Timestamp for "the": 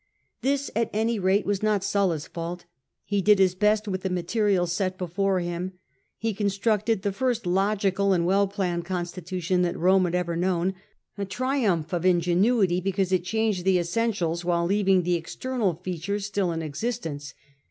4.01-4.09, 7.03-7.11, 13.63-13.77, 15.03-15.13